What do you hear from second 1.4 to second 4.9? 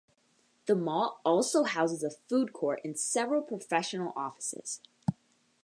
houses a food court and several professional offices.